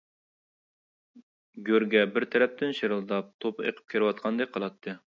[1.69, 4.99] گۆرگە بىر تەرەپتىن شىرىلداپ توپا ئېقىپ كىرىۋاتقاندەك قىلاتتى.